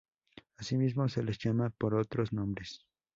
[0.57, 2.87] Asimismo se les llama por otros nombres.